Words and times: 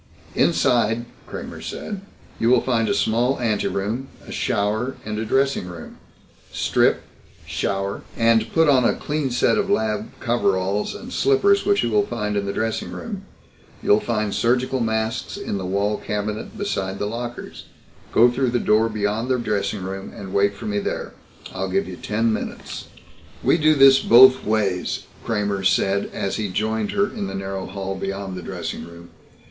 "Inside," 0.33 1.05
Kramer 1.27 1.61
said, 1.61 2.01
"you 2.39 2.49
will 2.49 2.61
find 2.61 2.89
a 2.89 2.93
small 2.95 3.39
anteroom, 3.39 4.07
a 4.27 4.31
shower, 4.31 4.95
and 5.05 5.19
a 5.19 5.25
dressing 5.25 5.67
room. 5.67 5.97
Strip, 6.51 7.03
shower, 7.45 8.01
and 8.17 8.51
put 8.51 8.67
on 8.67 8.83
a 8.83 8.95
clean 8.95 9.29
set 9.29 9.59
of 9.59 9.69
lab 9.69 10.09
coveralls 10.19 10.95
and 10.95 11.13
slippers 11.13 11.67
which 11.67 11.83
you 11.83 11.91
will 11.91 12.07
find 12.07 12.35
in 12.35 12.47
the 12.47 12.51
dressing 12.51 12.91
room. 12.91 13.25
You'll 13.83 13.99
find 13.99 14.33
surgical 14.33 14.79
masks 14.79 15.37
in 15.37 15.59
the 15.59 15.67
wall 15.67 15.99
cabinet 15.99 16.57
beside 16.57 16.97
the 16.97 17.05
lockers. 17.05 17.65
Go 18.11 18.27
through 18.31 18.49
the 18.49 18.57
door 18.59 18.89
beyond 18.89 19.29
the 19.29 19.37
dressing 19.37 19.83
room 19.83 20.11
and 20.15 20.33
wait 20.33 20.55
for 20.55 20.65
me 20.65 20.79
there. 20.79 21.13
I'll 21.53 21.69
give 21.69 21.87
you 21.87 21.95
ten 21.95 22.33
minutes." 22.33 22.85
"We 23.43 23.59
do 23.59 23.75
this 23.75 23.99
both 23.99 24.43
ways," 24.43 25.03
Kramer 25.23 25.63
said 25.63 26.09
as 26.11 26.37
he 26.37 26.49
joined 26.49 26.89
her 26.93 27.05
in 27.05 27.27
the 27.27 27.35
narrow 27.35 27.67
hall 27.67 27.93
beyond 27.93 28.35
the 28.35 28.41
dressing 28.41 28.85
room. 28.87 29.11